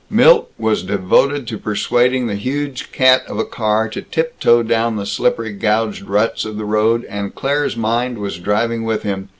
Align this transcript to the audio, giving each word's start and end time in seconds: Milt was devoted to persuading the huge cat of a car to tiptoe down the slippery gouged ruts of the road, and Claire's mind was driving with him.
Milt 0.09 0.49
was 0.57 0.81
devoted 0.81 1.47
to 1.47 1.59
persuading 1.59 2.25
the 2.25 2.33
huge 2.33 2.91
cat 2.91 3.21
of 3.27 3.37
a 3.37 3.45
car 3.45 3.87
to 3.89 4.01
tiptoe 4.01 4.63
down 4.63 4.95
the 4.95 5.05
slippery 5.05 5.53
gouged 5.53 6.01
ruts 6.09 6.43
of 6.43 6.57
the 6.57 6.65
road, 6.65 7.05
and 7.07 7.35
Claire's 7.35 7.77
mind 7.77 8.17
was 8.17 8.39
driving 8.39 8.83
with 8.83 9.03
him. 9.03 9.29